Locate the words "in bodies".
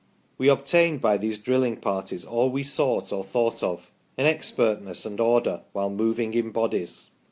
6.33-7.11